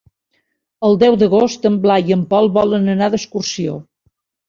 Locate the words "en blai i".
1.71-2.19